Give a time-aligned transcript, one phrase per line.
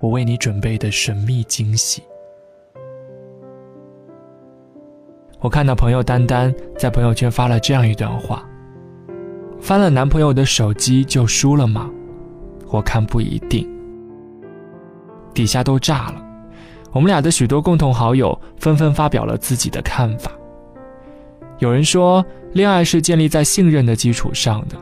[0.00, 2.02] 我为你准备的神秘惊喜。
[5.40, 8.44] 我看到朋友丹丹在朋友圈发了这样一段话
[9.60, 11.90] ：“翻了男朋友的手机就输了吗？
[12.68, 13.68] 我看不一定。”
[15.34, 16.24] 底下都炸了，
[16.92, 20.32] 我们俩的许多共同好友纷纷发表了自己的看法。
[21.58, 24.76] 有人说，恋爱是建立在信任的基础上的，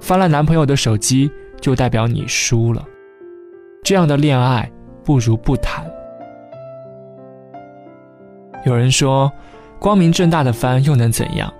[0.00, 2.84] 翻了男朋友的手机就代表你输了。
[3.84, 4.70] 这样的恋爱
[5.04, 5.84] 不如不谈。
[8.64, 9.30] 有人说，
[9.80, 11.52] 光明正大的翻又能怎样？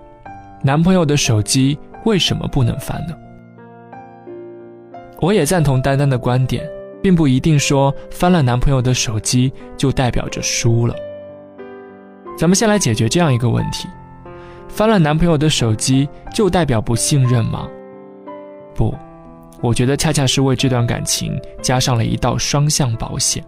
[0.62, 3.14] 男朋友的手机为什么不能翻呢？
[5.20, 6.64] 我也赞同丹丹的观点，
[7.03, 10.95] 并不一定说翻了男朋友的手机就代表着输了。
[12.39, 13.89] 咱们先来解决这样一个问题：
[14.69, 17.67] 翻了男朋友的手机就代表不信任吗？
[18.77, 18.95] 不。
[19.62, 23.42] 我觉得恰恰是为这段感情加上了一道双向保险。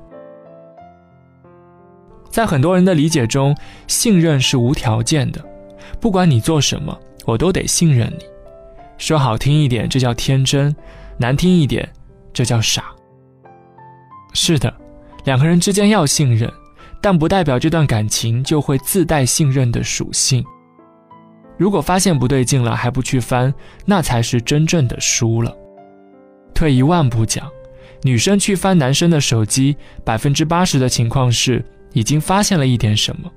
[2.31, 3.55] 在很多人的理解中，
[3.87, 5.45] 信任是无条件的，
[6.01, 8.25] 不管你做什么，我都得信任你。
[8.97, 10.73] 说好听一点，这叫天真；
[11.19, 11.89] 难听一点，
[12.33, 12.85] 这叫傻。
[14.33, 14.73] 是的，
[15.25, 16.53] 两个人之间要信任，
[17.01, 20.45] 但不代表这段感情就会自带信任的属性。
[21.57, 23.55] 如果发现不对劲了还不去翻，
[23.85, 25.57] 那才是真正的输了。
[26.55, 27.51] 退一万步讲，
[28.03, 33.31] 女生去翻男生的手机，百分之八十的情况是已经发现了一点什么。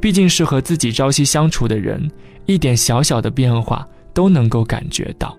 [0.00, 2.08] 毕竟是和自己朝夕相处的人，
[2.46, 3.84] 一点小小的变化
[4.14, 5.36] 都能够感觉到。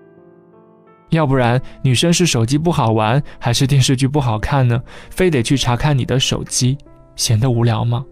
[1.12, 4.82] 要不然，女生是手机不好玩，还是电视剧不好看呢？
[5.10, 6.78] 非得去查看你的手机，
[7.16, 8.06] 闲得无聊吗？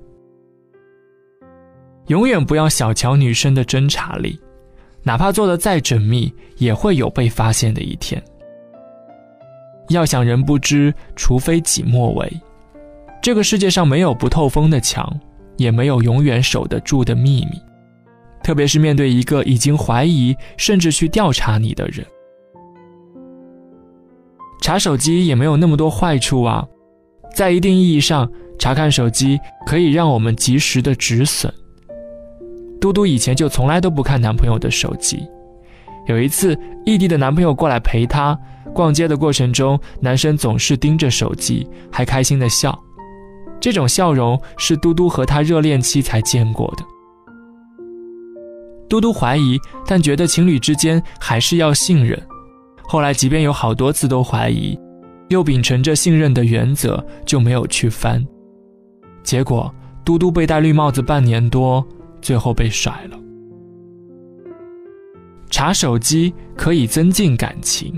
[2.07, 4.39] 永远不要小瞧女生的侦查力，
[5.03, 8.23] 哪怕做的再缜密，也会有被发现的一天。
[9.89, 12.41] 要想人不知，除非己莫为。
[13.21, 15.19] 这个世界上没有不透风的墙，
[15.57, 17.61] 也没有永远守得住的秘密。
[18.43, 22.05] 特别是面对一个已经怀疑甚至去调查你的人，
[24.61, 26.65] 查手机也没有那么多坏处啊。
[27.35, 31.53] 在一定意义上，查看手机可以让我们及时的止损。
[32.79, 35.27] 嘟嘟以前就从来都不看男朋友的手机，
[36.07, 38.37] 有一次异地的男朋友过来陪她。
[38.73, 42.77] 逛街的过程中，男生总是盯着手机，还开心的笑。
[43.59, 46.83] 这种笑容是嘟嘟和他热恋期才见过的。
[48.87, 52.21] 嘟嘟怀疑，但觉得情侣之间还是要信任。
[52.83, 54.77] 后来，即便有好多次都怀疑，
[55.29, 58.23] 又秉承着信任的原则，就没有去翻。
[59.23, 59.73] 结果，
[60.05, 61.83] 嘟嘟被戴绿帽子半年多，
[62.21, 63.17] 最后被甩了。
[65.57, 67.91] 查手机可以增进感情。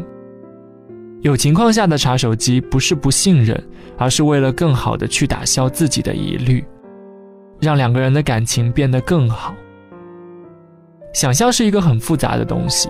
[1.20, 3.62] 有情况下的查手机不是不信任，
[3.98, 6.64] 而是为了更好的去打消自己的疑虑，
[7.60, 9.54] 让两个人的感情变得更好。
[11.14, 12.88] 想象是一个很复杂的东西，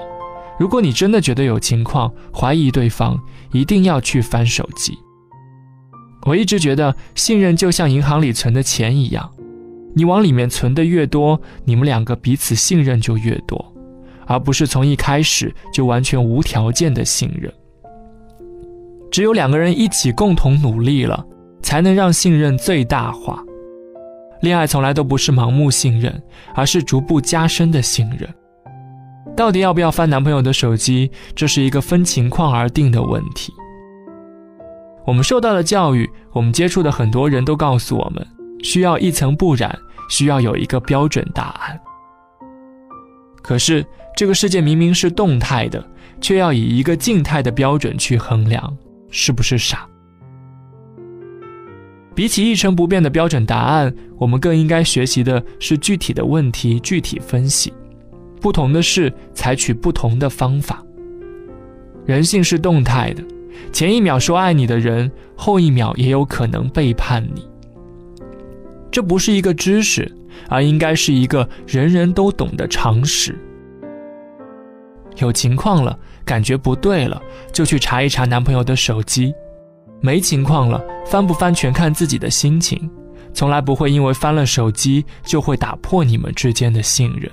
[0.59, 3.19] 如果你真的觉得有情况，怀疑对方，
[3.52, 4.96] 一定要去翻手机。
[6.28, 9.31] 我一直觉得信任就像银行里存的钱一样，
[9.96, 13.74] 你往里面存的越多，你们两个彼此信任就越多，
[14.29, 17.51] 而不是从一开始就完全无条件的信任。
[19.12, 21.25] 只有两个人一起共同努力了，
[21.63, 23.44] 才能让信任最大化。
[24.41, 26.22] 恋爱从来都不是盲目信任，
[26.53, 28.29] 而是逐步加深的信任。
[29.35, 33.52] 到底要不要翻男朋友的手机，这是一个分情况而定的问题。
[35.05, 38.26] 我们受到的教育，我们接触的很多人都告诉我们，
[38.61, 39.76] 需要一层不染，
[40.09, 41.79] 需要有一个标准答案。
[43.49, 43.84] 可是
[44.16, 45.84] 这个世界明明是动态的，
[46.22, 48.78] 却要以一个静态的标准去衡量。
[49.09, 49.87] 是不是傻？
[52.13, 57.73] 比起一成不变的标准答案，我们更应该学习的是具体的问题具体分析。
[58.40, 60.85] 不同的是，采取不同的方法。
[62.05, 63.23] 人性是动态的，
[63.72, 67.43] 前一秒说爱你的人，后一秒也有可能背叛你。
[68.91, 70.16] 这不是一个知识，
[70.47, 73.38] 而应该是一个人人都懂的常识。
[75.18, 77.22] 有情况了，感觉不对了，
[77.52, 79.34] 就去查一查男朋友的手机。
[80.02, 82.90] 没情况了，翻不翻全看自己的心情，
[83.34, 87.30] 从来不会因为翻了手机就会打破你们之间的信任。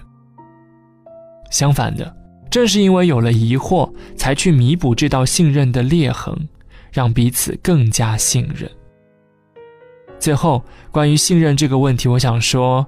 [1.48, 2.12] 相反的，
[2.50, 6.36] 正是因为有了疑惑，才去弥补这道信任的裂痕，
[6.90, 8.68] 让彼此更加信任。
[10.18, 12.84] 最后，关于信任这个问题，我想说，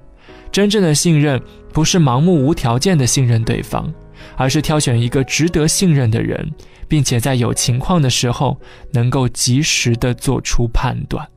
[0.50, 1.40] 真正的信任
[1.72, 3.92] 不是盲目无条件的信任对方，
[4.36, 6.52] 而是挑选一个值得信任的人。
[6.88, 8.58] 并且在有情况的时候，
[8.94, 11.28] 能够及时的做出判断。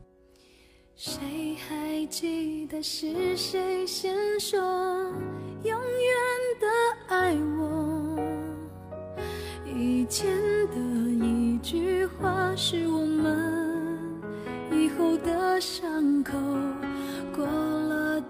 [0.95, 1.19] 谁
[1.67, 4.57] 还记得是谁先说
[5.63, 5.81] 永远
[6.61, 6.67] 的
[7.09, 8.17] 爱我？
[9.75, 10.25] 以前
[10.69, 10.77] 的
[11.25, 13.99] 一句话是我们
[14.71, 16.31] 以后的伤口，
[17.35, 17.90] 过了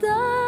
[0.00, 0.45] 的，